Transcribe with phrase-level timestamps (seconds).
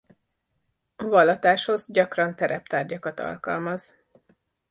[0.95, 3.97] Vallatáshoz gyakran tereptárgyakat alkalmaz.